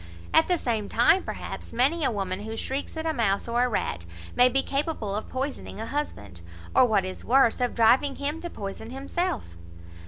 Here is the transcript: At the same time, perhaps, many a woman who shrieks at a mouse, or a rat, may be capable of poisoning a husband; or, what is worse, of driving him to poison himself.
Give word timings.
At 0.33 0.47
the 0.47 0.57
same 0.57 0.89
time, 0.89 1.21
perhaps, 1.21 1.71
many 1.71 2.03
a 2.03 2.09
woman 2.09 2.39
who 2.39 2.55
shrieks 2.57 2.97
at 2.97 3.05
a 3.05 3.13
mouse, 3.13 3.47
or 3.47 3.65
a 3.65 3.69
rat, 3.69 4.03
may 4.35 4.49
be 4.49 4.63
capable 4.63 5.13
of 5.15 5.29
poisoning 5.29 5.79
a 5.79 5.85
husband; 5.85 6.41
or, 6.73 6.87
what 6.87 7.05
is 7.05 7.23
worse, 7.23 7.61
of 7.61 7.75
driving 7.75 8.15
him 8.15 8.41
to 8.41 8.49
poison 8.49 8.89
himself. 8.89 9.43